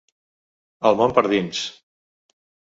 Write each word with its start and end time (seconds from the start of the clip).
El 0.89 0.97
món 1.01 1.13
per 1.19 1.25
dins. 1.35 1.61